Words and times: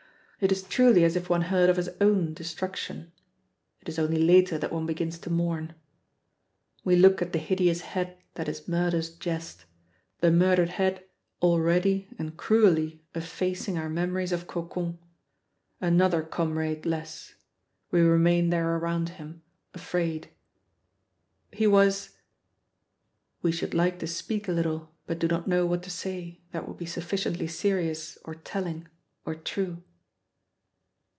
It 0.43 0.51
is 0.51 0.63
truly 0.63 1.03
as 1.03 1.15
if 1.15 1.29
one 1.29 1.43
heard 1.53 1.69
of 1.69 1.77
his 1.77 1.89
own 2.01 2.33
destruction. 2.33 3.11
It 3.79 3.87
is 3.87 3.99
only 3.99 4.17
later 4.17 4.57
that 4.57 4.73
one 4.73 4.87
begins 4.87 5.19
to 5.19 5.29
mourn. 5.29 5.75
We 6.83 6.95
look 6.95 7.21
at 7.21 7.31
the 7.31 7.37
hideous 7.37 7.81
head 7.81 8.17
that 8.33 8.49
is 8.49 8.67
murder's 8.67 9.11
jest, 9.11 9.65
the 10.19 10.31
murdered 10.31 10.69
head 10.69 11.05
already 11.43 12.07
and 12.17 12.35
cruelly 12.37 13.03
effacing 13.13 13.77
our 13.77 13.87
memories 13.87 14.31
of 14.31 14.47
Cocon. 14.47 14.97
Another 15.79 16.23
comrade 16.23 16.87
less. 16.87 17.35
We 17.91 18.01
remain 18.01 18.49
there 18.49 18.77
around 18.77 19.09
him, 19.09 19.43
afraid. 19.75 20.29
"He 21.53 21.67
was" 21.67 22.17
We 23.43 23.51
should 23.51 23.75
like 23.75 23.99
to 23.99 24.07
speak 24.07 24.47
a 24.47 24.53
little, 24.53 24.89
but 25.05 25.19
do 25.19 25.27
not 25.27 25.47
know 25.47 25.67
what 25.67 25.83
to 25.83 25.91
say 25.91 26.41
that 26.51 26.67
would 26.67 26.77
be 26.79 26.87
sufficiently 26.87 27.45
serious 27.45 28.17
or 28.25 28.33
telling 28.33 28.87
or 29.23 29.35
true. 29.35 29.83